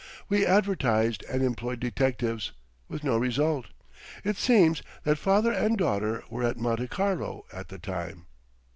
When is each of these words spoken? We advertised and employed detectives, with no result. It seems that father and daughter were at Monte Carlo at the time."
We 0.29 0.47
advertised 0.47 1.23
and 1.29 1.43
employed 1.43 1.79
detectives, 1.79 2.53
with 2.87 3.03
no 3.03 3.17
result. 3.19 3.67
It 4.23 4.35
seems 4.35 4.81
that 5.03 5.19
father 5.19 5.51
and 5.51 5.77
daughter 5.77 6.23
were 6.27 6.43
at 6.43 6.57
Monte 6.57 6.87
Carlo 6.87 7.45
at 7.53 7.67
the 7.67 7.77
time." 7.77 8.25